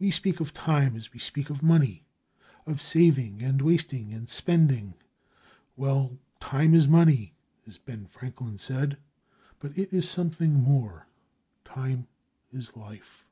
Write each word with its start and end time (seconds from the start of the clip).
We 0.00 0.10
speak 0.10 0.40
of 0.40 0.52
time 0.52 0.96
as 0.96 1.12
we 1.12 1.20
speak 1.20 1.48
of 1.48 1.62
money, 1.62 2.04
of 2.66 2.82
saving 2.82 3.40
and 3.40 3.62
wasting 3.62 4.12
and 4.12 4.28
spending. 4.28 4.94
Well, 5.76 6.18
Time 6.40 6.74
is 6.74 6.88
Money, 6.88 7.34
as 7.68 7.78
Ben 7.78 8.06
Franklin 8.06 8.58
said, 8.58 8.98
but 9.60 9.78
it 9.78 9.92
is 9.92 10.10
something 10.10 10.54
more—Time 10.54 12.08
is 12.52 12.76
Life. 12.76 13.28